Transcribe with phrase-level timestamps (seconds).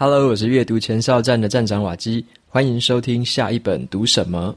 [0.00, 4.56] Hello，我是阅读前哨站的站长瓦基，欢迎收听下一本读什么。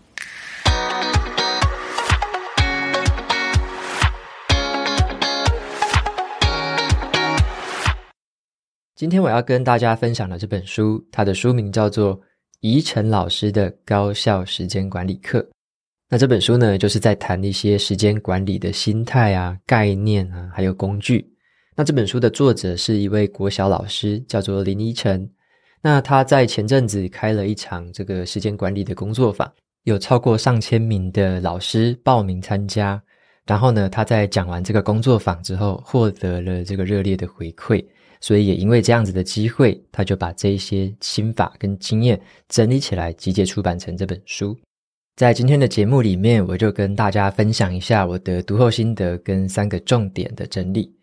[8.94, 12.16] 今天我要跟大家分享的这本书，它的书名叫做
[12.60, 15.40] 《宜辰老师的高效时间管理课》。
[16.08, 21.28] 那这本书呢，就是在谈一些时间管理的心态啊、概念啊，还有工具。
[21.76, 25.30] 那这本书的作者是一位国小老师，叫做林怡辰。
[25.82, 29.52] 那他在前阵子开了一场这个时间管理的工作坊，
[29.84, 33.02] 有超过上千名的老师报名参加。
[33.48, 37.84] 然后呢，他在讲完这个工作坊之后，获得了这个热烈的回馈。
[38.20, 44.56] 所以也因为这样子的机会，他就把这一些心法跟经验整理起来，集结出版成这本书。
[45.16, 50.94] 在今天的节目里面，我就跟大家分享一下我的读后心得跟三个重点的整理。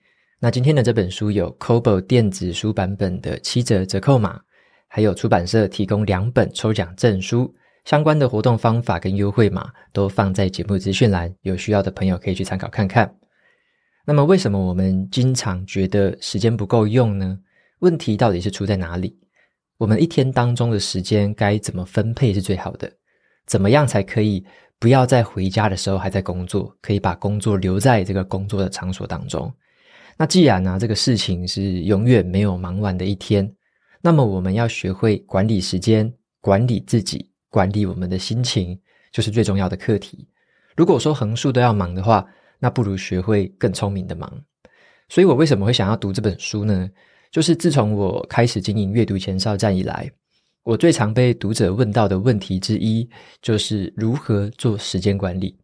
[0.40, 4.40] 那今天的这本书有 Kobo 电子书版本的七折折扣码，
[4.86, 7.52] 还有出版社提供两本抽奖证书，
[7.84, 13.12] 相关的活动方法跟优惠码都放在节目资讯栏，有需要的朋友可以去参考看看。
[14.06, 17.36] 那么，为什么我们经常觉得时间不够用呢？
[17.80, 19.18] 问题到底是出在哪里？
[19.76, 22.88] 我们一天当中的时间该怎么分配是最好的？
[23.44, 24.44] 怎么样才可以
[24.78, 29.52] 不要在回家的时候还在工作，可以把工作留在这个工作的场所当中？
[30.20, 33.48] 那既然呢，这个事情是永远没有忙完的一天，
[34.02, 38.76] 那么我们要学会管理时间、管理自己、管理我们的心情，
[39.12, 40.26] 就是最重要的课题。
[40.76, 42.26] 如果说横竖都要忙的话，
[42.58, 44.28] 那不如学会更聪明的忙。
[45.08, 46.90] 所以我为什么会想要读这本书呢？
[47.30, 50.10] 就是自从我开始经营阅读前哨站以来，
[50.64, 53.08] 我最常被读者问到的问题之一，
[53.40, 55.56] 就是如何做时间管理。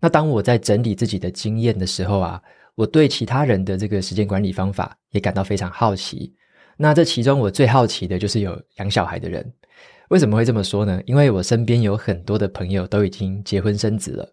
[0.00, 2.40] 那当我在整理自己的经验的时候啊。
[2.76, 6.32] 我对其他人的这个时间管理方法也感到非常好奇。
[6.76, 9.44] 那这其中我最好奇的就是有养小孩的人。
[10.10, 11.02] 为什么会这么说呢？
[11.04, 14.32] 因为我身边有很多的朋友都已经结婚生子了。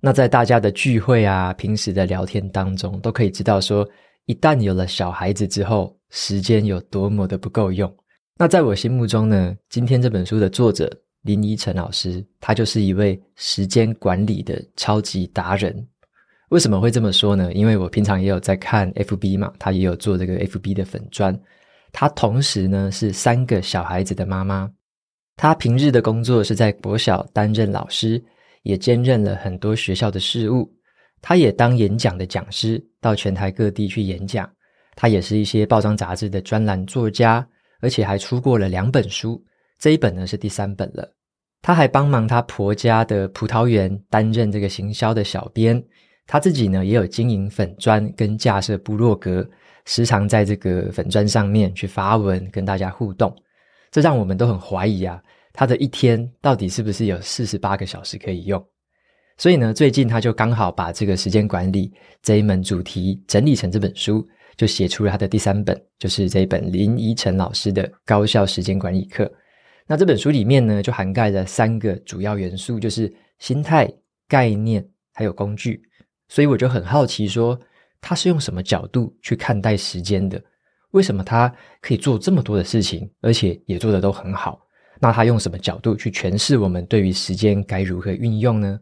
[0.00, 3.88] 那在大家的聚会啊、平时的聊天当中，都可以知道说，
[4.26, 7.90] 一旦有了小孩子之后，时间有多么的不够用。
[8.36, 10.90] 那在我心目中呢，今天这本书的作者
[11.22, 15.86] 林依晨老师，他就是一位时间管理的超级达人。
[16.50, 17.52] 为什么会这么说呢？
[17.52, 21.38] 因为我平常也有在看 FB 嘛，他也有做这个 FB 的粉砖。
[21.90, 24.70] 他同时呢是三个小孩子的妈妈。
[25.36, 28.22] 他平日的工作是在国小担任老师，
[28.62, 30.70] 也兼任了很多学校的事务。
[31.20, 34.48] 他也当演讲的讲师，到全台各地去演讲。
[34.94, 37.44] 他也是一些报章杂志的专栏作家，
[37.80, 39.42] 而且还出过了两本书。
[39.78, 41.10] 这一本呢是第三本了。
[41.62, 45.82] 他还帮忙他婆家的葡萄园担任这个行销的小编。
[46.26, 49.46] 他自己呢，也有经营粉砖跟架设部落格，
[49.84, 53.34] 时常在这个粉砖上面去发文跟大家互动，
[53.90, 58.64] 这让我们都很怀疑啊，他的一天到底是不是有四十八个小时可以用？
[59.36, 61.92] 所以呢，最近他就刚好把这个时间管理
[62.22, 69.30] 这一门主题整理成这本书，就写出了他的第三本，就是这一本林怡晨老师的高效时间管理课。
[69.86, 73.92] 那这本书里面呢，就涵盖了三个主要元素，就是心态、
[74.26, 75.82] 概念还有工具。
[76.34, 77.56] 所以我就很好奇说，
[78.00, 80.42] 他是用什么角度去看待时间的？
[80.90, 84.60] 为什么他可以做这么多的事情，而且也做得都很好？
[84.98, 88.80] 那他用什么角度去诠释我们对于时间该如何运用呢？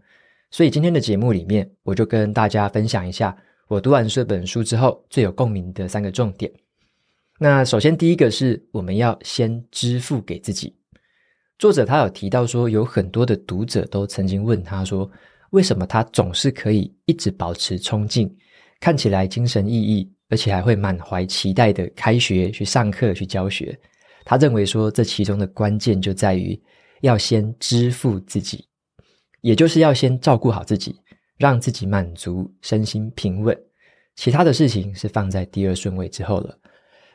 [0.50, 3.36] 所以今天的节目里面，我就跟大家分享一下
[3.68, 6.50] 我读完这本书之后最有共鸣的三个重点。
[7.38, 10.74] 那首先第一个是我们要先支付给自己。
[11.58, 15.10] 作者他有提到说，有很多的读者都曾经问他说，
[15.52, 18.34] 为什么他总是可以一直保持冲劲，
[18.80, 23.78] 看起来精神奕奕，而且还会满怀期待的开学去上课去教学？
[24.24, 26.58] 他认为说，这其中的关键就在于
[27.02, 28.66] 要先支付自己，
[29.42, 30.98] 也就是要先照顾好自己，
[31.36, 33.54] 让自己满足，身心平稳，
[34.16, 36.58] 其他的事情是放在第二顺位之后了。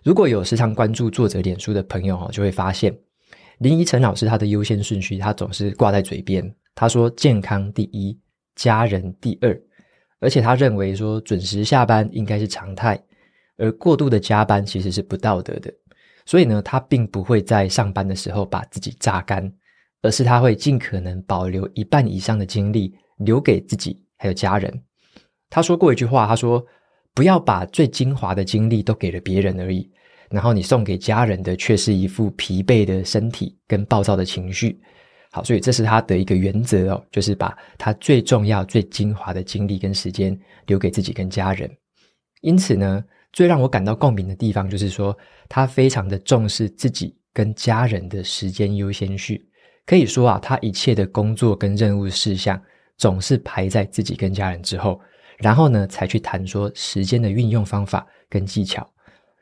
[0.03, 2.95] 如果有时常关注作者脸书的朋友哦，就会发现
[3.57, 6.53] 林依晨老师他的优先顺序，他总是挂在嘴边。
[6.75, 8.15] 他说：“健康第一。”
[8.57, 9.57] 家人第二，
[10.19, 13.01] 而且他认为说准时下班应该是常态，
[13.56, 15.74] 而过度的加班其实是不道德的。
[16.25, 19.50] 所以呢，他并不会在上班的时候把自己榨干，
[20.01, 24.83] 而是他会尽可能保留一半以上的精力留给自己还有家人。
[25.50, 26.65] 他说过一句话，他说
[27.15, 29.89] ：“不要把最精华的精力都给了别人而已，
[30.30, 34.81] 然后你送给家人的却是一副疲惫的身体跟暴躁的情绪。”
[35.31, 41.69] 好，所以这是他的一个原则哦，就是把他最重要、最精华的精力跟时间留给自己跟家人。
[42.41, 43.03] 因此呢，
[43.33, 45.15] 最让我感到共鸣的地方就是说，
[45.50, 49.47] 他非常的重视自己跟家人的时间优先序。
[49.85, 52.62] 可以说啊，他一切的工作跟任务事项
[52.97, 55.00] 总是排在自己跟家人之后，
[55.38, 58.88] 然后呢，才去谈说时间的运用方法跟技巧。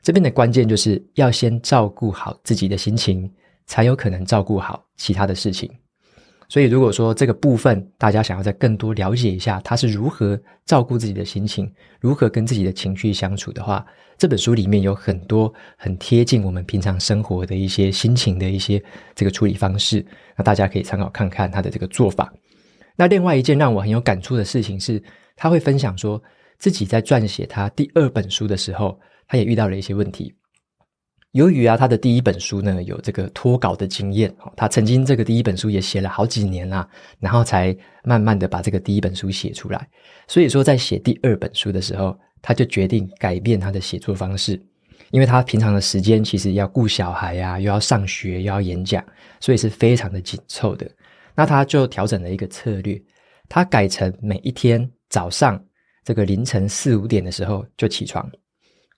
[0.02, 3.28] 这边的关键就是要先照顾好自己的心情，
[3.66, 5.70] 才有可能照顾好其他的事情。
[6.48, 11.68] 所以，如果说这个部分大家想要再更多了解一下，他是如何照顾自己的心情，
[11.98, 13.84] 如何跟自己的情绪相处的话，
[14.16, 18.80] 这本书里面有很多很贴近我们平常生活的一些心情的一些
[19.12, 22.32] 这个处理方式，那大家可以参考看看他的这个做法。
[22.94, 25.02] 那另外一件让我很有感触的事情是，
[25.34, 26.22] 他会分享说
[26.58, 28.96] 自己在撰写他第二本书的时候，
[29.26, 30.32] 他也遇到了一些问题。
[31.36, 36.88] 由于啊，他的第一本书呢有这个脱稿的经验，他曾经这个第一本书也写了好几年啦，
[37.20, 39.86] 然后才慢慢的把这个第一本书写出来。
[40.26, 44.58] 所以说，在写第二本书的时候，他就决定改变他的写作方式，
[45.10, 49.04] 因为他平常的时间其实要顾小孩呀，又要上学，又要演讲，
[49.38, 50.90] 所以是非常的紧凑的。
[51.34, 52.98] 那他就调整了一个策略，
[53.46, 55.62] 他改成每一天早上
[56.02, 58.26] 这个凌晨四五点的时候就起床，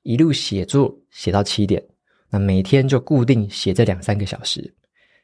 [0.04, 1.82] 一路写作写到七点。
[2.30, 4.74] 那每天就固定写这两三个小时，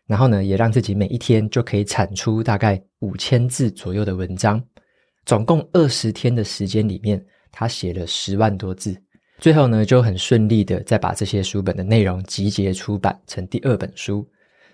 [0.07, 4.63] 然后呢，也让自己每一天就可以产出大概五千字左右的文章，
[5.27, 8.97] 总共二十天的时间里面，他写了十万多字，
[9.39, 14.27] 最后呢，就很顺利的再把这些书本的内容集结出版成第二本书。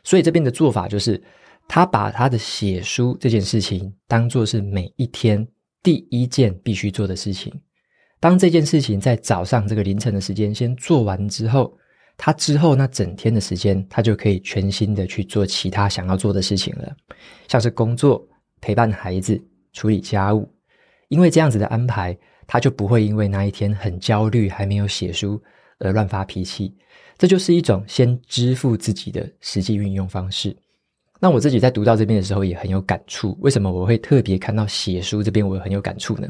[0.03, 1.23] 所以这边的做法就是，
[1.69, 5.47] 他把他的写书这件事情当做是每一天
[5.83, 7.53] 第一件必须做的事情。
[8.19, 11.77] 当这件事情在早上这个凌晨的时间先做完之后，
[12.23, 16.95] 他之后那整天的时间，他就可以全心的去做其他想要做的事情了，
[17.49, 18.23] 像是工作、
[18.61, 20.47] 陪伴孩子、处理家务。
[21.09, 22.15] 因为这样子的安排，
[22.47, 25.43] 他就不会因为那一天很焦虑还没有写书
[25.79, 26.77] 而乱发脾气。
[27.17, 30.55] 这就是一种先支付自己的实际运用方式。
[31.19, 33.35] 那我自己在读到这边的时候也很有感触。
[33.41, 36.29] 为什么我会特别看到写书这边我很有感触呢？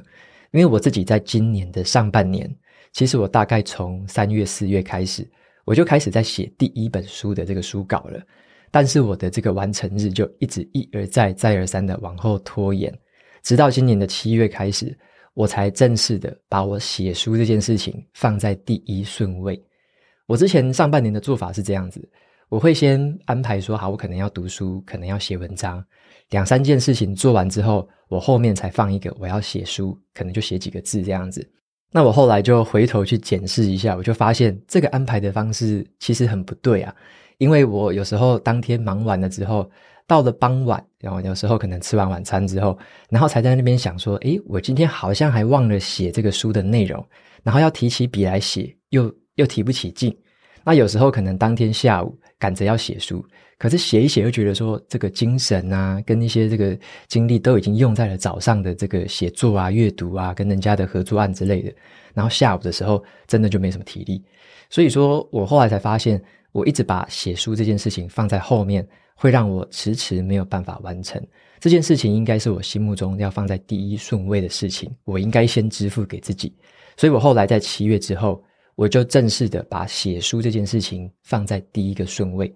[0.53, 2.49] 因为我自己在今年的上半年，
[2.93, 5.29] 其实我大概从三月、四月开始。
[5.71, 8.21] 我就开始在写第一本书的这个书稿了，
[8.73, 12.93] 但是我的这个完成日就一直一而再、再而三的往后拖延，
[13.45, 14.99] 直到今年的七月开始，
[15.33, 19.65] 我才正式的把我写书这件事情放在第一顺位。
[20.27, 22.11] 我之前上半年的做法是这样子，
[22.49, 25.81] 我会先安排说好，我可能要读书，可能要写文章，
[26.31, 31.49] 两三件事情做完之后，我后面才放一个我要写书，可能就写几个字这样子。
[31.93, 36.95] 那我后来就回头去检视一下，我就发现这个安排的方式其实很不对啊。
[37.39, 39.69] 因为我有时候当天忙完了之后，
[40.07, 42.79] 到了傍晚，然后有时候可能吃完晚餐之后，
[43.09, 47.05] 然后才在那边想说，诶，我今天好像还忘了写这个书的内容，
[47.43, 50.17] 然后要提起笔来写，又又提不起劲。
[50.63, 53.25] 那有时候可能当天下午赶着要写书。
[53.61, 56.75] 可是写一写又觉得说，这个精神啊，跟一些这个
[57.09, 61.71] 精力都已经用在了早上的这个写作啊、阅读啊、跟人家的合作案之类的，
[62.15, 64.25] 然后下午的时候真的就没什么体力。
[64.71, 66.19] 所以说我后来才发现，
[66.53, 71.23] 我一直把写书这件事情放在后面，会让我迟迟没有办法完成
[71.59, 72.11] 这件事情。
[72.11, 76.51] 应该是我心目中要放在第一顺位的事情，我应该先支付给自己。
[76.97, 78.43] 所以我后来在七月之后，
[78.75, 82.51] 我就正式的把写书这件事情放在第一个顺位。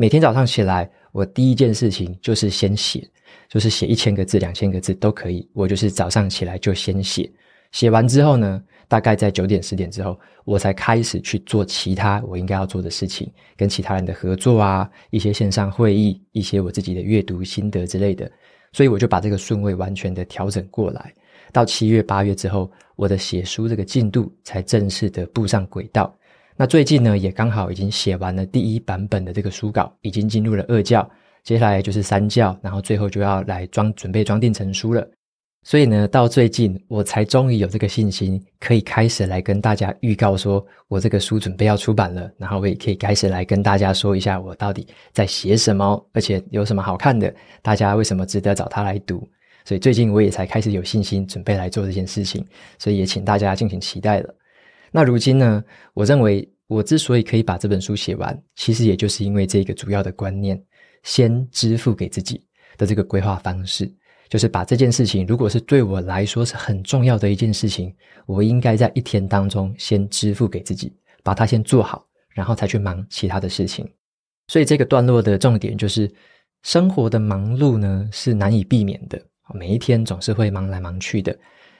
[0.00, 3.04] 每天早上起来，我第一件事情就是先写，
[3.48, 5.50] 就是写一千个字、两千个字都可以。
[5.52, 7.28] 我就是早上起来就先写，
[7.72, 18.30] 写完之后呢，大概在九点、十点之后，我才开始去做其他我应该要做的事情，跟其他人的合作啊，一些线上会议，一些我自己的阅读心得之类的。
[18.72, 21.12] 所以我就把这个顺位完全的调整过来。
[21.52, 26.14] 到七月、八月之后，我的写书这个进度才正式的步上轨道。
[26.60, 31.08] 那最近呢，也刚好已经写完了第一版本的这个书稿，已经进入了二校，
[31.44, 35.08] 接下来就是三校，然后最后就要来装准备装订成书了。
[35.62, 49.24] 所以呢，到最近我才终于有这个信心，可以开始来跟大家预告说，我这个书准备要出版了，然后我也可以开始来跟大家说一下我到底在写什么，而且有什么好看的，大家为什么值得找他来读。
[49.64, 52.44] 所以最近我也才开始有信心准备来做这件事情，
[52.80, 54.34] 所以也请大家敬请期待了。
[54.90, 55.62] 那如今呢，
[55.94, 60.62] 我认为我之所以可以把这本书写完，其实也就是因为这个主要的观念：
[61.02, 62.44] 先支付给自己
[62.76, 63.90] 的这个规划方式，
[64.28, 67.94] 就是把这件事情，如果是对我来说是很重要的一件事情，
[68.26, 73.88] 我应该在一天当中先支付给自己，把它先做好，然后才去忙其他的事情。
[74.48, 76.10] 所以这个段落的重点就是，
[76.62, 79.20] 生活的忙碌呢，是难以避免的，
[79.54, 81.38] 每一天总是会忙来忙去的，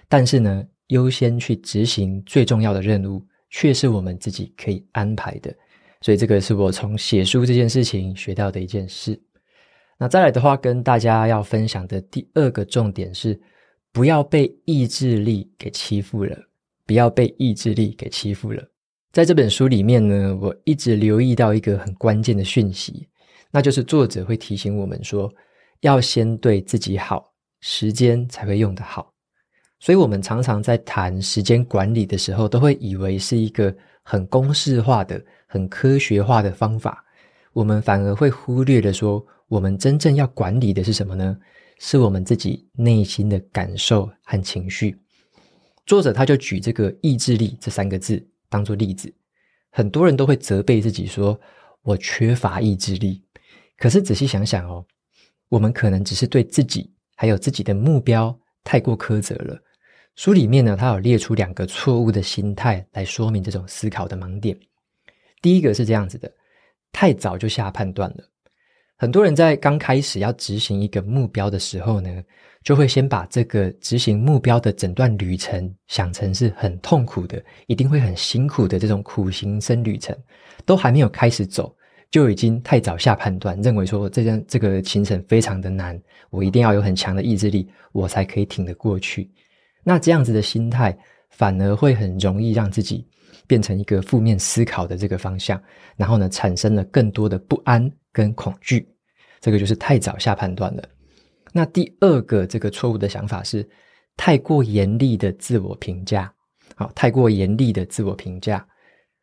[0.09, 5.55] 但是呢，优先去执行最重要的任务，却是我们自己可以安排的。
[6.01, 9.21] 所以这个是我从写书这件事情学到的一件事。
[9.99, 13.41] 那再来的话，跟大家要分享的第二个重点是，
[13.93, 16.39] 不要被意志力给欺负了，
[16.87, 18.63] 不要被意志力给欺负了。
[19.11, 23.09] 在这本书里面呢，我一直留意到一个很关键的讯息，
[23.51, 25.29] 那就是作者会提醒我们说，
[25.81, 29.13] 要先对自己好，时间才会用得好。
[29.81, 37.05] 所以，我们常常在谈时间管理的时候，都会以为是一个很公式化的、很科学化的方法。
[37.53, 41.39] 我们反而会忽略了说，我们真正要管理的是什么呢？
[41.79, 44.97] 是我们自己内心的感受和情绪。
[45.87, 48.27] 作者他就举这个意志力这三个字。
[48.51, 49.13] 当做例子，
[49.71, 51.39] 很多人都会责备自己说
[51.83, 53.23] ：“我缺乏意志力。”
[53.77, 54.85] 可是仔细想想哦，
[55.51, 59.57] 我们可能只是对自己还有自己的目标太过苛责了。
[60.19, 64.59] 书里面呢，他有列出两个错误的心态来说明这种思考的盲点。
[65.41, 66.29] 第一个是这样子的：
[66.91, 68.17] 太早就下判断了。
[68.97, 72.11] 很多人在刚开始要执行一个目标的时候呢，
[72.65, 80.19] 就会先把这个执行目标的整段旅程想成是很痛苦的，一定会很辛苦的这种苦行僧旅程，
[80.65, 81.73] 都还没有开始走，
[82.11, 85.97] 就已经太早下判断，认为说这件这个行程非常的难，
[86.31, 89.31] 我一定要有很强的意志力，我才可以挺得过去。
[89.89, 90.95] 那这样子的心态，
[91.31, 93.03] 反而会很容易让自己
[93.47, 95.59] 变成一个负面思考的这个方向，
[95.97, 97.91] 然后呢，产生了更多的不安。
[98.11, 98.89] 跟恐惧，
[99.39, 100.83] 这个就是太早下判断了。
[101.53, 103.69] 那第二个这个错误的想法是
[104.17, 106.33] 太过严厉的自我评价。
[106.75, 108.67] 好，太过严厉的自我评价，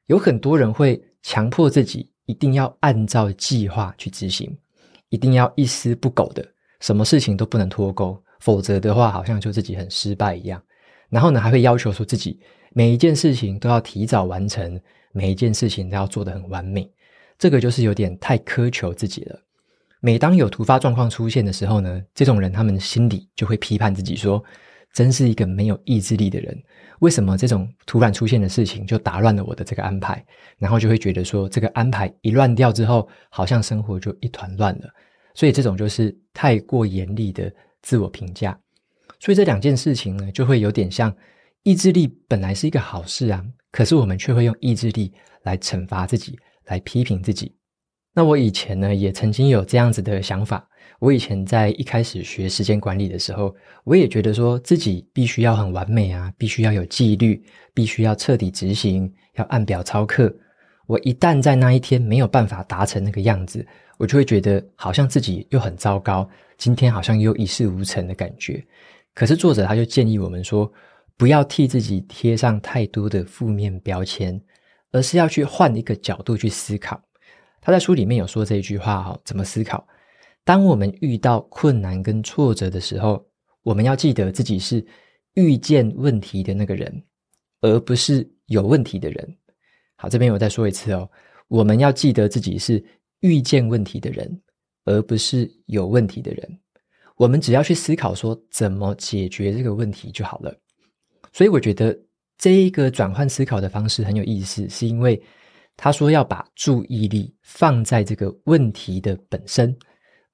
[0.05, 4.55] 有很多人会强迫自己一定要按照计划去执行，
[5.10, 6.48] 一定要一丝不苟的，
[6.79, 10.61] 什么事情都不能脱钩，否则的话，好像就自己很失败一样。
[11.09, 12.39] 然后呢，还会要求说自己
[12.73, 14.79] 每一件事情都要提早完成，
[15.11, 16.89] 每一件事情都要做得很完美。
[17.37, 19.39] 这个就是有点太苛求自己了。
[19.99, 24.43] 每当有突发状况出现的时候呢，这种人他们心里就会批判自己说
[24.93, 26.55] ：“真是一个没有意志力的人，
[26.99, 30.23] 为什么这种突然出现的事情就打乱了我的这个安排？”
[30.57, 34.89] 然后就会觉得说，这个安排一乱掉之后，好像生活就一团乱了。
[35.33, 37.51] 所以这种就是太过严厉的
[37.85, 38.59] 自我评价。
[39.19, 41.15] 所以这两件事情呢，就会有点像
[41.63, 45.13] 意志力本来是一个好事啊，可是我们却会用意志力
[45.43, 46.37] 来惩罚自己。
[46.67, 47.55] 来批评自己。
[48.11, 50.67] 那我以前呢，也曾经有这样子的想法。
[50.97, 57.39] 我以前在一开始学时间管理的时候，我也觉得说自己必须要很完美啊，必须要有纪律，
[57.71, 60.35] 必须要彻底执行，要按表操课。
[60.87, 63.65] 我一旦在那一天没有办法达成那个样子，
[63.97, 68.63] 我就会觉得好像自己又很糟糕，今天好像又一事无成的感觉。
[69.13, 70.71] 可是作者他就建议我们说，
[71.17, 74.41] 不要替自己贴上太多的负面标签。
[74.91, 76.97] 而是要去换一个角度去思考。
[77.59, 79.85] 他在书里面有说这一句话哈，怎么思考？
[80.45, 83.21] 当我们遇到困难跟挫折的时候，
[83.63, 84.85] 我们要记得自己是
[85.33, 87.03] 遇见问题的那个人，
[87.59, 89.37] 而不是有问题的人。
[89.95, 91.09] 好，这边我再说一次哦，
[91.47, 92.83] 我们要记得自己是
[93.21, 94.41] 遇见问题的人，
[94.85, 96.59] 而不是有问题的人。
[97.15, 100.53] 我们只要去思考说怎么解决这个问题就好了。
[101.31, 101.97] 所以我觉得。
[102.37, 105.19] 这一个转换思考的方式很有意思，是因为
[105.77, 109.73] 他说要把注意力放在这个问题的本身，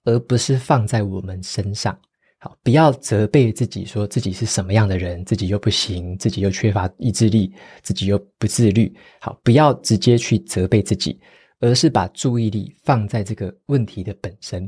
[0.04, 1.96] 而不是放在我们身上。
[2.44, 8.92] 好，不要责备自己，说自己是什么样的人，自己又不行，自己又缺乏意志力，自己又不自律。
[9.20, 11.22] 好，不要直接去责备自己，
[11.60, 14.68] 而是把注意力放在这个问题的本身。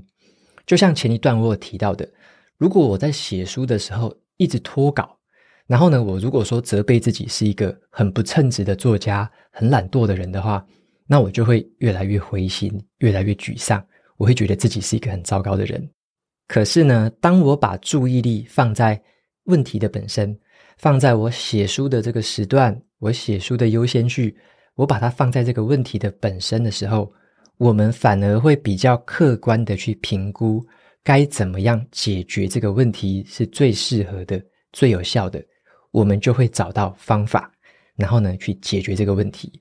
[0.67, 2.07] 就像前一段我有提到的，
[2.59, 5.17] 如果我在写书的时候一直拖稿。
[5.65, 10.63] 然后呢，我如果说责备自己是一个很不称职的作家、很懒惰的人的话，
[11.07, 13.83] 那我就会越来越灰心，越来越沮丧。
[14.17, 15.89] 我会觉得自己是一个很糟糕的人。
[16.53, 19.01] 可是呢，当我把注意力放在
[19.45, 20.39] 问题的本身，
[20.77, 24.37] 放在我写书的这个时段，我写书的优先序，
[24.75, 27.11] 我把它放在这个问题的本身的时候，
[27.57, 30.63] 我们反而会比较客观的去评估
[31.03, 34.39] 该怎么样解决这个问题是最适合的、
[34.71, 35.43] 最有效的。
[35.89, 37.51] 我们就会找到方法，
[37.95, 39.51] 然后呢，去解决这个问题。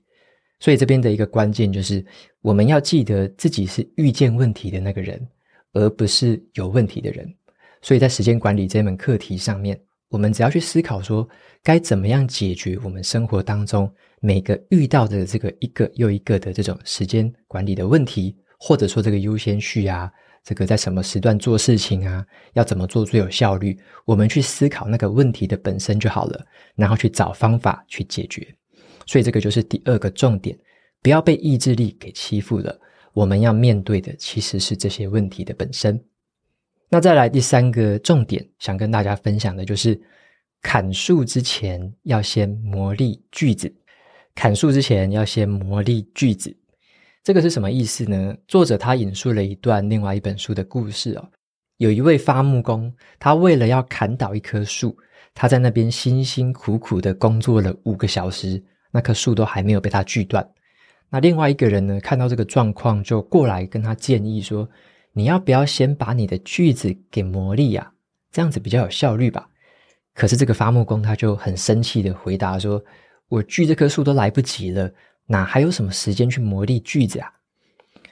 [0.59, 2.05] 所以这边的一个关键就是，
[2.41, 5.19] 我们要记得自己是遇见问题的那个人，
[5.73, 7.31] 而不是有问题的人。
[7.81, 11.27] 所以在时间管理这门课题上面，我们只要去思考说，
[11.61, 20.09] 该怎么样解决我们生活当中每个遇到的这个一个又一个的这种时间管理的问题，或者说这个优先序啊。
[20.45, 22.25] 这个在什么时段做事情啊？
[22.51, 23.79] 要怎么做最有效率？
[24.03, 28.45] 我们去思考那个问题的本身就好了，然后去找方法去解决。
[29.05, 30.57] 所以这个就是第二个重点：
[31.01, 32.77] 不要被意志力给欺负了。
[33.13, 36.03] 我们要面对的其实是这些问题的本身。
[36.89, 39.99] 那再来第三个重点，想跟大家分享的就是，
[40.61, 43.73] 砍树之前要先磨砺锯子。
[44.35, 46.55] 砍树之前要先磨砺锯子，
[47.23, 48.35] 这个是什么意思呢？
[48.47, 51.29] 作者他引述了一段另外一本书的故事哦。
[51.77, 54.97] 有一位伐木工，他为了要砍倒一棵树，
[55.33, 60.47] 他在那边辛辛苦苦的工作了五个小时，那棵树都还没有被他锯断。
[61.09, 64.67] 那另外一个人呢，看到这个状况，就过来跟他建议说
[65.13, 67.91] ：“你要不要先把你的锯子给磨砺啊？
[68.31, 69.47] 这样子比较有效率吧？”
[70.15, 72.83] 可是这个伐木工他就很生气的回答说
[73.29, 74.91] ：“我锯这棵树都来不及了，
[75.27, 77.31] 哪还有什么时间去磨砺锯子啊？”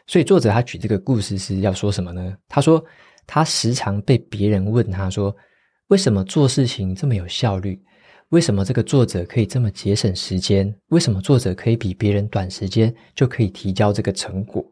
[0.07, 2.37] 所以作者他举这个故事是要说什么呢？
[2.47, 2.83] 他说
[3.25, 5.35] 他时常被别人问他说
[5.89, 7.81] ：“为什么做事情这么有效率？”
[8.31, 10.73] 为什么这个作者可以这么节省时间？
[10.87, 14.65] 为什么作者可以比别人短时间就可以提交这个成果？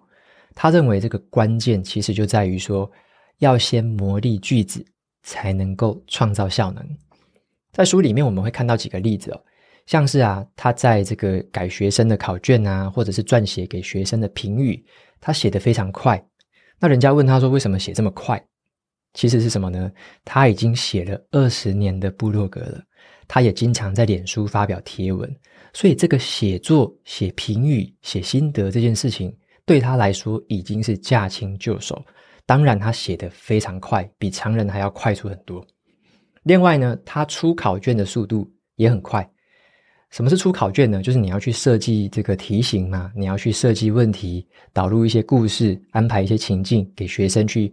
[0.56, 2.89] 他认为这个关键其实就在于说，
[3.39, 4.84] 要先磨砺句子，
[5.24, 6.82] 才能够创造效能。
[7.74, 9.44] 在书里面我们会看到几个例子哦，
[9.88, 14.82] 像是啊，他在这个改学生的考卷啊，或者是撰写给学生的评语，
[15.20, 16.25] 他写得非常快。
[16.80, 18.42] 那人家问他说，为什么写这么快？
[19.13, 19.92] 其实是什么呢？
[20.24, 22.82] 他已经写了二十年的部落格了。
[23.30, 25.34] 他也经常在脸书发表贴文，
[25.72, 29.32] 所以这个写作、写评语、写心得这件事情，
[29.66, 32.04] 对他来说已经是驾轻就熟。
[32.48, 35.64] 当然，他写得非常快，比常人还要快出很多。
[36.42, 39.30] 另外呢，他出考卷的速度也很快。
[40.10, 41.04] 什么是出考卷呢？
[41.04, 47.72] 就是你要去设计这个题型嘛，你要去设计问题，导入一些故事，安排一些情境，给学生去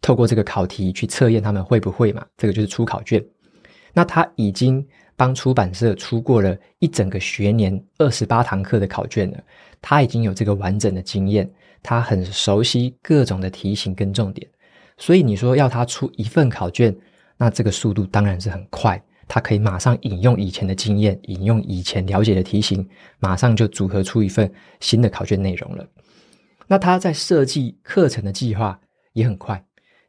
[0.00, 2.24] 透过这个考题去测验他们会不会嘛。
[2.36, 3.20] 这个就是出考卷。
[3.92, 9.44] 那他已经帮出版社出过了一整个学年二十八堂课的考卷了，
[9.80, 11.48] 他已经有这个完整的经验，
[11.82, 14.48] 他很熟悉各种的题型跟重点，
[14.96, 16.96] 所以你说要他出一份考卷，
[17.36, 22.88] 那这个速度当然是很快，他可以马上引用以前的经验，引用以前了解的题型，
[23.18, 25.86] 马上就组合出一份新的考卷内容了。
[26.66, 28.80] 那他在设计课程的计划
[29.12, 29.62] 也很快，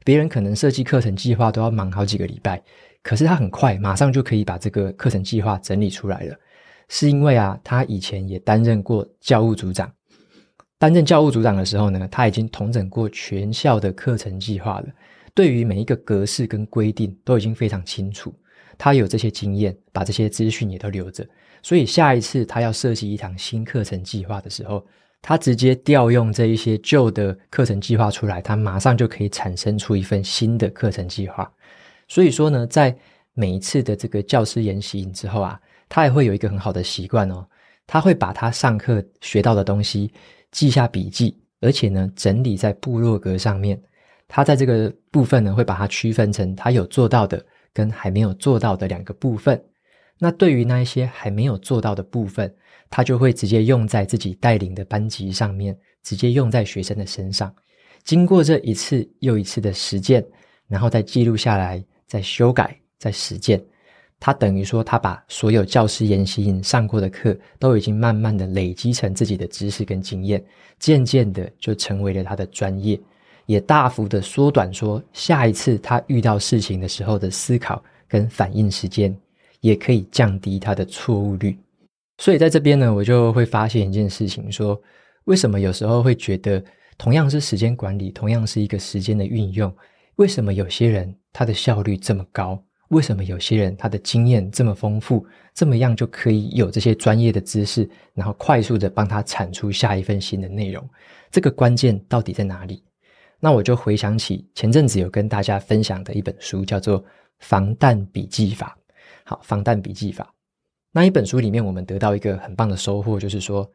[0.05, 2.63] 别人可能设计课程计划都要忙好几个礼拜。
[3.03, 6.35] 可是他很快，马上就可以把这个课程计划整理出来了，
[6.87, 9.91] 是因为啊，他以前也担任过教务组长。
[10.79, 14.87] 担任教务组长的时候呢，他已经统整过全校的课程计划了，
[15.33, 18.33] 对于每一个格式跟规定都已经非常清楚。
[18.77, 21.25] 他有这些经验，把这些资讯也都留着，
[21.61, 24.85] 所以下一次他要设计一堂新课程计划的时候，
[25.21, 31.49] 他直接调用这一些旧的课程计划出来，他马上就可以产生出一份新的课程计划。
[32.13, 32.95] 所以说呢，在
[33.33, 37.43] 每一次的这个教师研习之后啊，他也会有一个很好的习惯哦，
[37.87, 40.13] 他会把他上课学到的东西
[40.51, 43.81] 记下笔记，而且呢，整理在部落格上面。
[44.27, 49.59] 他在这个部分呢，会把它区分成他有做到的跟还没有做到的两个部分。
[50.19, 52.55] 那对于那一些还没有做到的部分，
[52.91, 57.51] 他就会直接用在自己带领的班级上面，直接用在学生的身上。
[58.03, 60.23] 经过这一次又一次的实践，
[60.67, 61.83] 然后再记录下来。
[62.07, 63.63] 在修改，在实践，
[64.19, 70.43] 他等于说，他把所有教师研习营上过的课，都已经慢慢的累积成自己的知识跟经验，
[70.79, 72.99] 渐渐的就成为了他的专业，
[73.45, 79.15] 也大幅的缩短说下一次他遇到事情的时候的思考跟反应时间，
[79.59, 81.57] 也可以降低他的错误率。
[82.19, 84.79] 所以在这边呢，我就会发现一件事情，说
[85.25, 86.63] 为什么有时候会觉得
[86.97, 89.73] 同样是时间管理，同样是一个时间的运用，
[90.15, 100.87] 为什么有些人他的效率这么高，为什么有些人他的经验这么丰富，这么样就可以有这些专业的知识，然后快速的帮他产出下一份新的内容？
[101.31, 102.83] 这个关键到底在哪里？
[103.39, 107.01] 那我就回想起前阵子有跟大家分享的一本书，叫做
[107.39, 108.77] 《防弹笔记法》。
[109.25, 110.23] 好，《防弹笔记法》
[110.91, 113.67] 那一本书里面，我们得到一个很棒的收获，就是说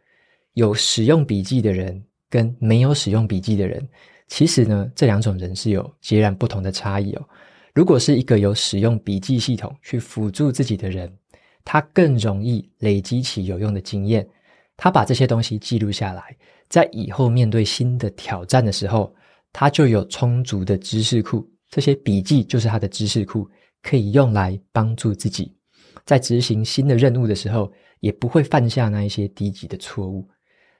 [0.53, 3.87] 有使用笔记的人跟没有使用笔记的人，
[4.29, 7.29] 其实呢，这两种人是有截然不同的差异哦。
[7.75, 11.13] 如果是一个有使用笔记系统去辅助自己的人，
[11.65, 14.29] 他更容易累积起有用的经验。
[14.77, 16.37] 他把这些东西记录下来，
[16.69, 19.13] 在以后面对新的挑战的时候，
[19.53, 21.49] 他就有充足的知识库。
[21.71, 23.49] 这些笔记就是他的知识库，
[23.83, 25.55] 可以用来帮助自己
[26.05, 30.29] 在执行新的任务的时候，也不会犯下那一些低级的错误。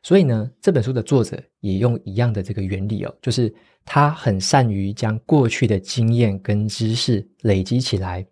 [0.03, 3.55] 所以呢，这本书的作者也用一样的这个原理哦，就是。
[3.91, 8.23] 他很善于将过去的经验跟知识累积起来，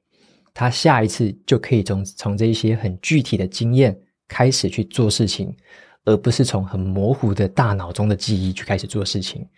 [0.53, 3.99] 他下一次就可以从从这一些很具体的经验
[4.29, 5.51] 开始去做事情，
[6.05, 9.49] 而不是从很模糊的大脑中的记忆去开始做事情。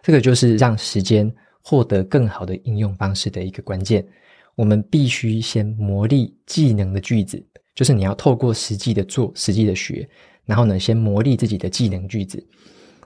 [0.00, 1.28] 这个就是让时间
[1.60, 4.06] 获得更好的应用方式的一个关键。
[4.54, 10.08] 我们必须先磨砺技能的句子，就是你要透过实际的做、实际的学，
[10.48, 12.42] 然后呢，先磨砺自己的技能句子，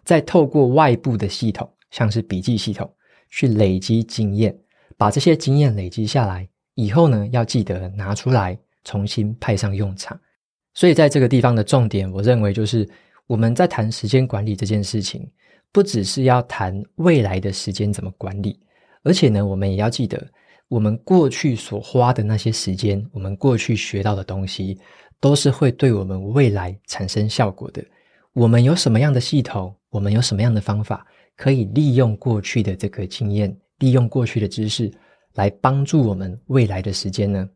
[0.05, 2.89] 再透过外部的系统，像是笔记系统，
[3.31, 4.57] 去累积经验，
[4.97, 10.17] 把这些经验累积下来以后呢，要记得拿出来重新派上用场。
[10.73, 12.89] 所以在这个地方的重点，我认为就是
[13.27, 15.29] 我们在谈时间管理这件事情，
[15.73, 18.61] 不只是要谈未来的时间怎么管理，
[19.03, 20.25] 而且呢，我们也要记得，
[20.69, 24.79] 我们过去所花的那些时间，我们过去学到的东西，
[25.23, 27.81] 都是会对我们未来产生效果的。
[28.33, 31.07] 我们有什么样的系统，我们有什么样的方法，
[31.37, 34.91] 可以利用过去的这个经验，利用过去的知识，
[35.35, 37.49] 来帮助我们未来的时间呢？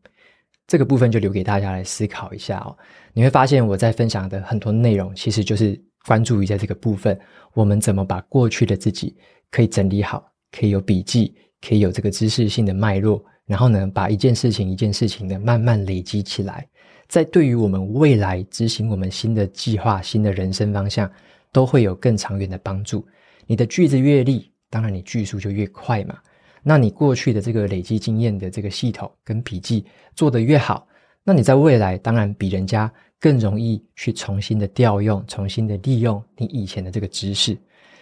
[0.65, 2.77] 这个部分就留给大家来思考一下哦。
[3.11, 7.19] 你会发现我在分享的很多内容，其实就是关注于在这个部分，
[7.53, 9.13] 我们怎么把过去的自己
[9.51, 16.65] 可以整理好，可以有笔记，可以有这个知识性的脉络，然后呢，把一件事情一件事情的慢慢累积起来，
[17.07, 21.09] 在对于我们未来执行我们新的计划、新的人生方向，
[21.51, 23.05] 都会有更长远的帮助。
[23.45, 26.17] 你的句子越利，当然你句数就越快嘛。
[26.61, 30.85] 那你过去的这个累积经验的这个系统跟笔记做得越好，
[31.23, 32.91] 那你在未来当然比人家
[33.21, 37.57] 更容易去重新的调用、重新的利用你以前的这个知识。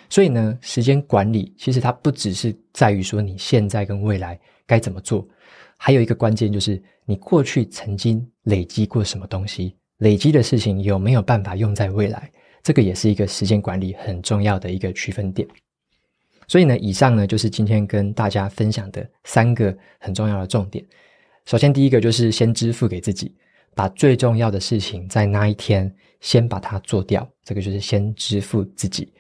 [0.10, 5.28] 所以呢，时间管理其实它不只是在于说你现在跟未来该怎么做，
[5.78, 12.32] 还有一个关键就是你过去曾经累积过什么东西，累积的事情有没有办法用在未来，
[12.64, 15.48] 这个也是一个时间管理很重要的一个区分点。
[16.48, 20.86] 所以呢，以上呢就是今天跟大家分享的三个很重要的重点。
[21.46, 23.36] 首先，第一个就是先支付给自己，
[23.76, 29.12] 把最重要的事情在那一天先把它做掉，这个就是先支付自己。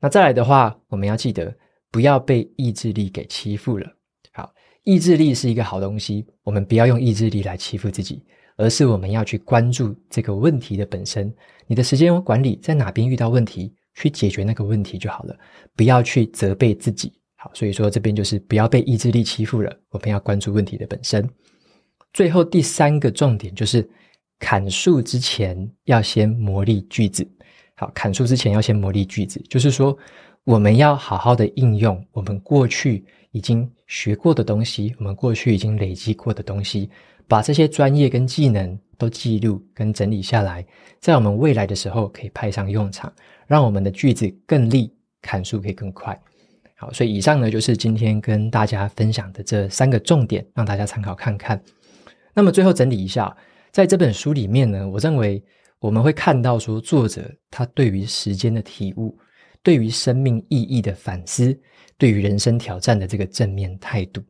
[0.00, 1.54] 那再来的话，我们要记得
[1.90, 3.86] 不要被意志力给欺负了。
[4.32, 8.22] 好，意志力是一个好东西，我们不要用意志力来欺负自己，
[8.56, 11.32] 而是我们要去关注这个问题的本身。
[11.66, 13.74] 你的时间管理在哪边遇到问题？
[13.96, 15.36] 去解决那个问题就好了，
[15.76, 17.12] 不要去责备自己。
[17.36, 21.24] 好，所以说这边就是不要被意志力欺负了，我们要关注问题的本身。
[22.12, 23.88] 最后第三个重点就是
[24.40, 27.24] 砍树之前要先磨砺句子。
[27.76, 29.96] 好，砍树之前要先磨砺句子，就是说
[30.42, 36.90] 我们要好好的应用我们过去已经学过的东西，我们过去已经累积过的东西，
[37.28, 40.64] 把这些专业跟技能都记录跟整理下来，
[41.00, 43.12] 在我们未来的时候可以派上用场。
[43.46, 46.18] 让我们的句子更利，砍树可以更快。
[46.76, 51.62] 好，所以以上呢就是今天跟大家分享的这三个重点，让大家参考看看。
[52.32, 53.36] 那么最后整理一下，
[53.70, 55.44] 在这本书里面呢，我认为
[55.78, 59.14] 我们会看到说，作者他对于时间的体悟，
[59.62, 61.54] 对于生命意义的反思，
[61.98, 64.22] 对于人生挑战的这个正面态度。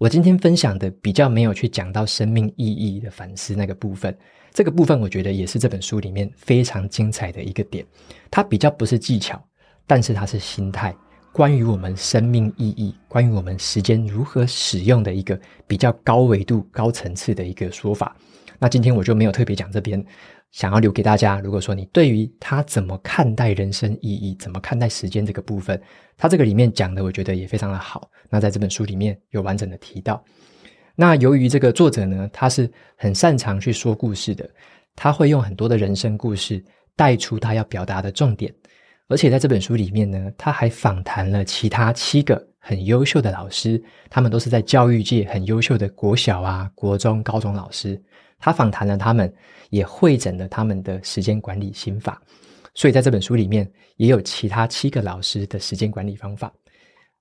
[0.00, 4.16] 我今天分享的比较没有去讲到生命意义的反思那个部分。
[4.50, 7.84] 这个部分我觉得也是这本书里面非常精彩的一个点，
[8.30, 9.38] 它比较不是技巧，
[9.86, 10.96] 但是它是心态，
[11.34, 18.16] 关于我们生命意义，关于我们时间如何使用的一个比较高维度、高层次的一个说法。
[18.58, 20.02] 那今天我就没有特别讲这边，
[20.52, 21.40] 想要留给大家。
[21.40, 25.80] 如果说你对于他怎么看待人生意义，怎么看待时间这个部分，
[26.16, 28.10] 他这个里面讲的我觉得也非常的好。
[28.28, 30.22] 那在这本书里面有完整的提到。
[30.96, 34.48] 那由于这个作者呢，他是很擅长去说故事的，
[34.94, 36.62] 他会用很多的人生故事
[36.94, 38.52] 带出他要表达的重点，
[39.08, 48.00] 而且在这本书里面呢，他还访谈了其他七个很优秀的老师，他们都是在教育界很优秀的国小啊、国中、高中老师，
[48.40, 49.32] 他访谈了他们，
[49.68, 52.20] 也会诊了他们的时间管理心法，
[52.74, 56.52] 所以在这本书里面也有其他七个老师的时间管理方法。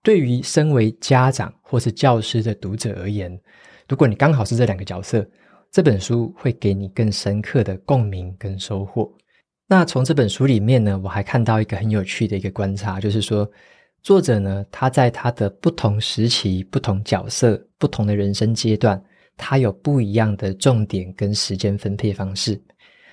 [0.02, 3.38] 对于身为家长或是教师的读者而言，
[3.88, 5.28] 如果你刚好是这两个角色，
[5.72, 9.12] 这本书会给你更深刻的共鸣跟收获。
[9.68, 13.48] 那从这本书里面呢，我还看到一个很有趣的一个观察，就是说，
[14.02, 19.00] 作者呢，他在他的不同时期、不同角色、不同的人生阶段，
[19.40, 22.62] 他有不一样的重点跟时间分配方式。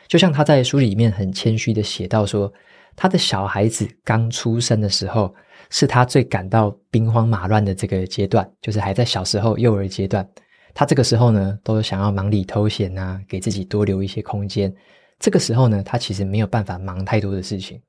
[0.08, 2.52] 就像他在书里面很谦虚的写到说，
[2.94, 5.32] 他的小孩子刚出生的时候，
[5.70, 10.28] 是他最感到兵荒马乱的这个阶段，就是还在小时候幼儿阶段。
[10.74, 14.72] 他这个时候呢，都想要忙里偷闲啊，给自己多留一些空间。
[15.18, 17.80] 这个时候呢，他其实没有办法忙太多的事情。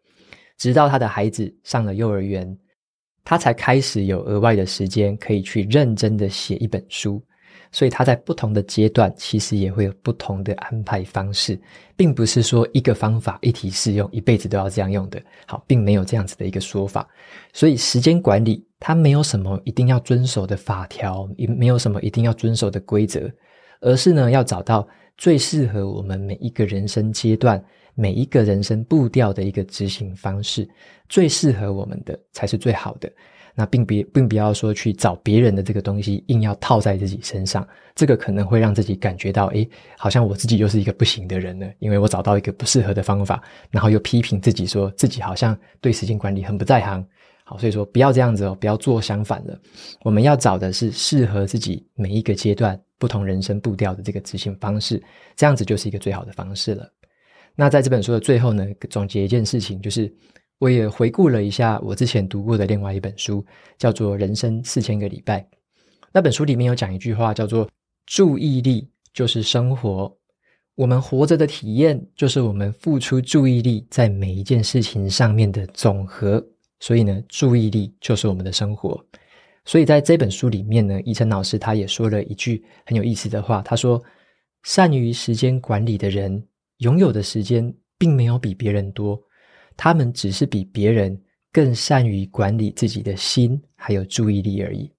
[0.57, 2.57] 直到他的孩子上了幼儿园，
[3.23, 7.21] 他才开始有额外的时间可以去认真的写一本书。
[7.71, 11.59] 所以他在不同的阶段其实也会有不同的安排方式，
[11.95, 15.21] 并不是说一个方法一体适用，一辈子都要这样用的。
[15.45, 17.07] 好，并没有这样子的一个说法。
[17.53, 23.29] 所以时间管理它没有什么一定要遵守的法条，也没有什么一定要遵守的规则，
[23.81, 27.63] 而是呢要找到最适合我们每一个人生阶段、
[27.95, 30.67] 每一个人生步调的一个执行方式，
[31.09, 33.11] 最适合我们的才是最好的。
[33.59, 39.67] 那并别并不要说去找别人的这个东西，硬要套在自己身上，这个可能会让自己感觉到，诶，
[39.97, 43.41] 好像我自己又是一个不行的人了，因为我找到一个不适合的方法，
[43.71, 47.03] 然后又批评自己说自己好像对时间管理很不在行。
[47.45, 49.59] 好，所以说不要这样子哦，不要做相反的。
[50.03, 55.01] 我们要找的是适合自己每一个阶段、不同人生步调的这个执行方式，
[55.35, 56.87] 这样子就是一个最好的方式了。
[57.55, 60.13] 那在这本书的最后呢，总结一件事情就是。
[60.59, 63.45] 我也回顾了一下我之前读过的另外一本书，
[63.77, 65.41] 叫做《人生四千个礼拜》。
[66.11, 67.69] 那本书里面有讲一句话，叫做
[68.07, 70.11] “注意力就是生活”。
[70.73, 76.43] 我们活着的体验，就是我们付出注意力在每一件事情上面的总和。
[76.79, 79.03] 所以呢，注意力就是我们的生活。
[79.65, 84.01] 所以在这本书里面呢，怡辰老师他也说了一句很有意思的话，他说
[84.63, 86.43] ：“善于时间管理的人，
[86.77, 89.21] 拥有的时间并没有比别人多。”
[89.77, 91.17] 他们只是比别人
[91.53, 94.91] 更善于管理自己的心，还有注意力而已。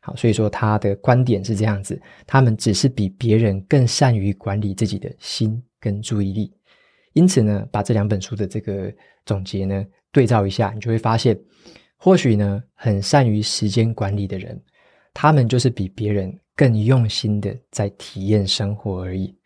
[0.00, 6.50] 好，所以说他的观点是这样子：他们只是比别人更善于管理自己的心跟注意力。
[7.12, 8.90] 因此呢，把这两本书的这个
[9.26, 11.38] 总结呢对照一下，你就会发现，
[11.96, 14.58] 或许呢，很善于时间管理的人，
[15.12, 19.36] 他们就是比别人更用心的在体验生活而已。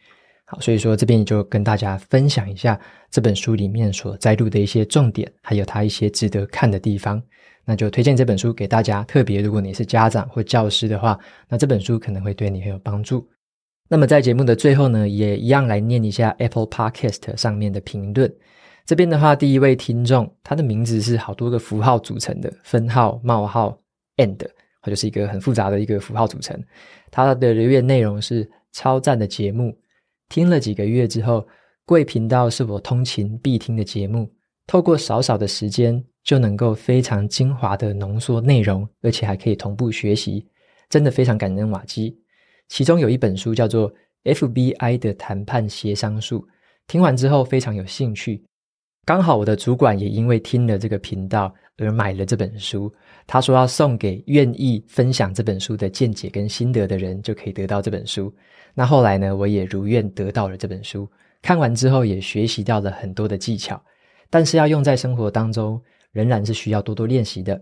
[0.46, 2.78] 好，所以说这边也就跟大家分享一下
[3.10, 7.22] 这本书里面所摘录的一些重点，还有它一些值得看的地方。
[7.64, 9.02] 那就推荐这本书给大家。
[9.04, 13.26] 特别如果你是家长或教师的话，那这本书可能会对你很有帮助。
[13.88, 18.30] 那么在节目的最后呢，也一样来念一下 Apple Podcast 上面的评论。
[18.84, 23.78] 这边的话，第一位听众，他的名字是好多个符号组成的，分号、冒号、
[24.18, 24.38] and，
[24.82, 26.62] 或就是一个很复杂的一个符号组成。
[27.10, 29.74] 他的留言内容是超赞的节目。
[30.28, 31.46] 听了几个月之后，
[31.84, 34.32] 贵频道是我通勤必听的节目。
[34.66, 40.46] 透过少少的时间，就能够非常精华的浓缩内容，而且还可以同步学习，
[40.88, 42.18] 真的非常感恩瓦基。
[42.68, 43.92] 其中有一本书叫做
[44.34, 46.40] 《FBI 的谈判协商术》，
[46.86, 48.42] 听完之后非常有兴趣。
[49.04, 52.92] 刚好我的主管也因为听了这个频道而买了这本书，
[53.26, 58.32] 他说要送给愿意分享这本书的见解跟心得的人，就可以得到这本书。
[58.74, 61.08] 那后来呢，我也如愿得到了这本书，
[61.42, 63.82] 看完之后也学习到了很多的技巧，
[64.30, 65.80] 但是要用在生活当中，
[66.12, 67.60] 仍然是需要多多练习的。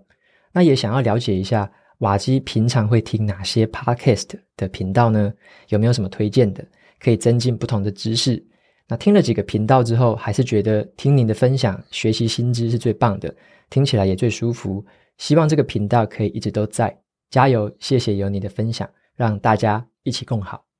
[0.52, 5.32] 那也想要了解一下瓦基平常会听哪些 Podcast 的频道呢？
[5.68, 6.62] 有没有什么推荐的，
[6.98, 8.42] 可以增进不同的知识？
[8.88, 13.34] 那听了几个频道之后，还是觉得听您的分享，学习新知是最棒的，
[13.70, 14.84] 听起来也最舒服。
[15.18, 16.98] 希望这个频道可以一直都在，
[17.30, 17.70] 加油！
[17.78, 20.71] 谢谢有你的分享，让大家一起共好。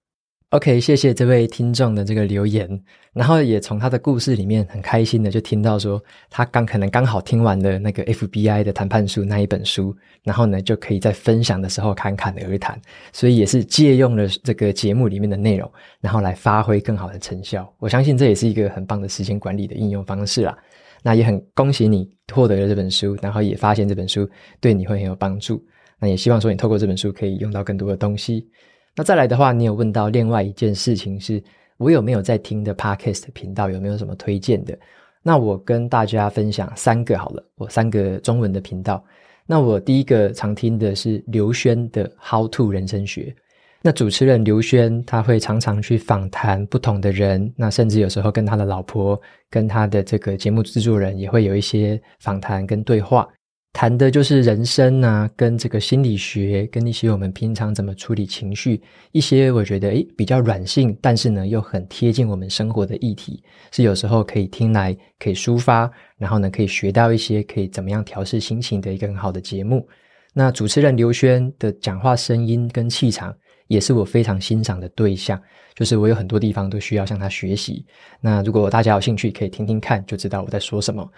[0.53, 2.69] OK，谢谢这位听众的这个留言，
[3.15, 12.79] 然后也从他的故事里面很开心的就听到说，他刚可能刚好听完了那个 FBI 的谈判书那一本书，然后呢就可以在分享的时候侃侃而谈，
[13.15, 17.67] 所以也是借用了这个节目里面的内容，然后来发挥更好的成效。
[17.79, 20.55] 我相信这也是一个很棒的时间管理的应用方式啦。
[21.03, 24.29] 那也很恭喜你获得了这本书，然后也发现这本书
[24.61, 25.65] 对你会很有帮助。
[25.99, 28.47] 那也希望说你透过这本书可以用到更多的东西。
[28.95, 31.43] 那再来的话，你有问到另外一件事情是，
[31.79, 34.79] 我有没有在听的 Podcast 频道，有没有什么推荐的？
[35.23, 39.03] 那我跟大家分享三个好了，我三个中文的频道。
[39.47, 43.35] 那我第一个常听的是刘轩的 How to 人生学。
[43.81, 53.27] 那主持人刘轩他会常常去访谈不同的人，那甚至有时候跟他的老婆、跟他的这个节目制作人也会有一些访谈跟对话。
[53.73, 58.81] 谈的就是人生啊，跟这个心理学，跟一些我们平常怎么处理情绪，
[59.13, 69.89] 一些我觉得诶比较软性，但是呢又很贴近我们生活的议题，是有时候可以听来可以抒发，然后呢可以学到一些可以怎么样调试心情的一个很好的节目。
[70.35, 73.35] 那主持人刘轩的讲话声音跟气场
[73.69, 75.41] 也是我非常欣赏的对象，
[75.75, 77.85] 就是我有很多地方都需要向他学习。
[78.21, 81.11] 那如果大家有兴趣，可以听听看，就知道我在说什么。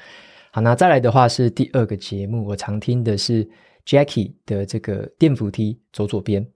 [0.55, 3.45] 好，那再来的话是第二个节目，我常听的是
[3.85, 6.47] Jackie 的这个电扶梯走左边。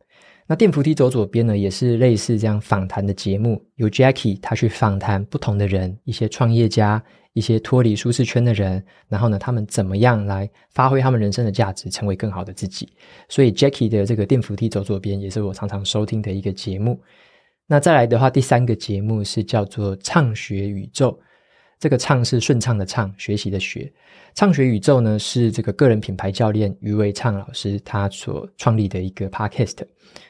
[0.47, 12.89] 那电扶梯走左边呢，也是类似这样访谈的节目，由 Jackie 他去访谈不同的人，一些创业家，一些脱离舒适圈的人，然后呢，他们怎么样来发挥他们人生的价值，成为更好的自己。
[13.29, 17.03] 所以 Jackie 的这个电扶梯走左边，也是我常常收听的一个节目。
[17.67, 21.19] 那再来的话，第三个节目是叫做畅学宇宙。
[21.79, 23.91] 这个唱是顺畅的畅，学习的学。
[24.35, 29.77] 畅学宇宙呢，是这个个人品牌教练于维畅老师他所创立的一个 podcast。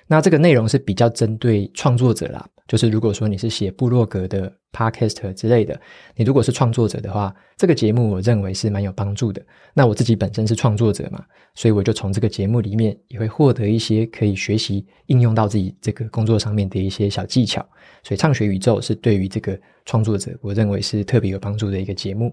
[0.06, 2.46] 那这个内容是比较针对创作者啦。
[2.68, 5.80] 就是如果说你是写部落格的 podcast 之类的，
[6.14, 9.44] 你如果是创作者的话，这个节目我认为是蛮有帮助的。
[9.72, 17.66] 那我自己本身是创作者嘛，所以我就从这个节目里面也会获得一些可以学习应用到自己这个工作上面的一些小技巧。
[18.04, 22.32] 所以畅学宇宙是对于这个创作者，我认为是特别有帮助的一个节目。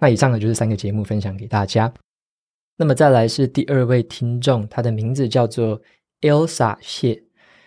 [0.00, 1.92] 那以上呢，就是三个节目分享给大家。
[2.78, 5.80] 那么再来是第二位听众，他的名字叫做
[6.22, 7.22] Elsa 谢。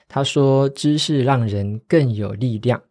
[0.09, 2.81] 他说：“知识让人更有力量，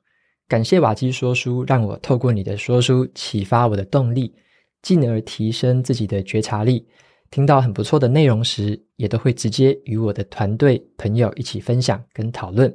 [0.46, 4.34] 感谢瓦基说书，让我透过你的说书启发我的动力，
[4.82, 6.86] 进而提升自己的觉察力。
[7.30, 12.72] 听到很不错的内容时，也都会直接与我的团队朋友一起分享跟讨论，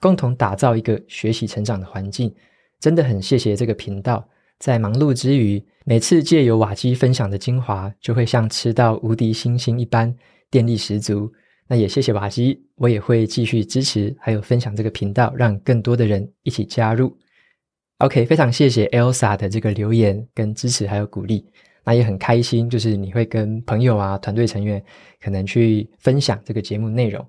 [0.00, 2.32] 共同打造一个学习成长的环境。
[2.78, 4.26] 真的很谢谢这个频道，
[4.58, 10.16] 在忙碌之余，每次借由瓦基分享的精华，就会像吃到无敌星星一般，
[10.48, 11.30] 电力十足。”
[11.70, 17.16] 那也谢谢瓦基，我也会继续支持，还有分享这个频道，让更多的人一起加入。
[17.98, 21.46] OK，非常谢谢 Elsa 的这个留言跟支持，还有鼓励。
[21.84, 24.82] 那也很开心，就是你会跟朋友啊、团队成员
[25.20, 27.24] 可能去分享这个节目内容。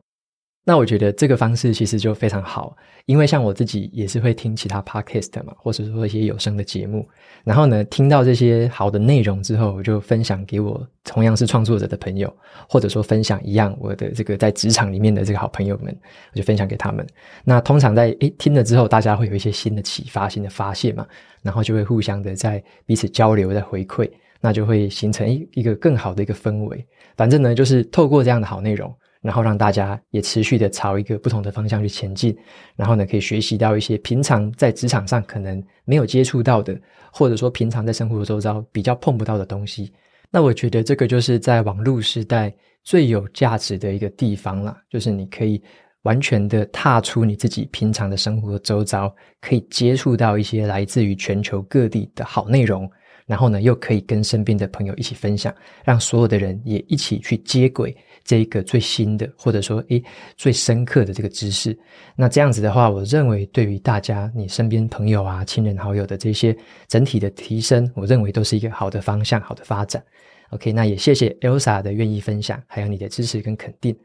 [0.63, 7.08] 那我觉得这个方式其实就非常好，因为像我自己也是会听其他 podcast 嘛，或者说一些有声的节目，
[7.43, 12.32] 然后呢，听到这些好的内容之后，我就分享给我同样是创作者的朋友，
[12.69, 15.97] 或者说分享一样我的这个在职场里面的这个好朋友们，
[16.32, 17.06] 我就分享给他们。
[17.43, 21.08] 那通常在诶听了之后，大家会有一些新的启发、新的发现嘛，
[21.41, 24.08] 然后就会互相的在彼此交流、在回馈，
[24.39, 26.86] 那就会形成一一个更好的一个氛围。
[27.17, 28.95] 反正呢，就是透过这样的好内容。
[29.22, 32.36] 然后让大家也持续的朝一个不同的方向去前进，
[32.76, 36.76] 然后呢，可以学习到一些平常在职场上可能没有接触到的，
[37.14, 39.94] 或者说平常在生活周遭比较碰不到的东西。
[40.30, 42.54] 那我觉得这个就是在网络时代
[42.84, 45.62] 最有价值的一个地方啦，就是你可以
[46.04, 52.90] 完全的踏出你自己平常的生活周遭，可以接触到一些来自于全球各地的好内容。
[53.32, 60.04] 然后呢，又可以跟身边的朋友一起分享，让所有的人也一起去接轨这一个最新的，或者说诶
[60.36, 61.74] 最深刻的这个知识。
[62.13, 66.54] 那这样子的话，我认为对于大家你身边朋友啊、亲人好友的这些
[66.89, 70.04] 整体的提升，我认为都是一个好的方向、好的发展。
[70.50, 73.96] OK，那也谢谢 Elsa 的愿意分享，还有你的支持跟肯定。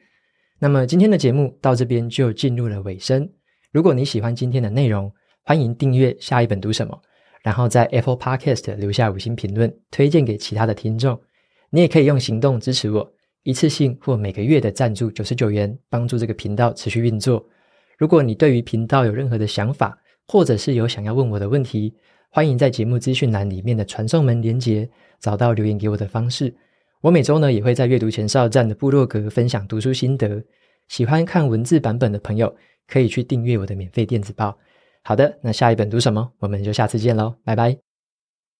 [0.60, 3.28] 那么今天的节目到这边就进入了尾声。
[3.72, 5.12] 如果你喜欢今天的内容，
[5.42, 6.96] 欢迎订阅下一本读什么。
[7.46, 11.16] 然后在 Apple Podcast 留下五星评论，推荐给其他的听众。
[11.70, 13.08] 你也可以用行动支持我，
[13.44, 17.46] 一次性或每个月的赞助九十九元，帮助这个频道持续运作。
[17.98, 21.94] 如果你对于频道有任何的想法，或者是有想要问我的问题，
[22.30, 26.52] 欢迎在节目资讯栏里面的传送门连结找到留言给我的方式。
[27.00, 30.42] 我每周呢也会在阅读前哨站的部落格分享读书心得。
[30.88, 32.52] 喜欢看文字版本的朋友，
[32.88, 34.58] 可以去订阅我的免费电子报。
[35.06, 36.32] 好的，那下一本读什么？
[36.40, 37.85] 我们就下次见喽，拜拜。